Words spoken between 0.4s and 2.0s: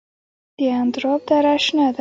د اندراب دره شنه ده